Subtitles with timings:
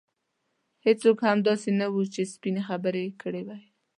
[0.85, 3.63] هېڅوک هم داسې نه وو چې سپینې خبرې یې کړې وای.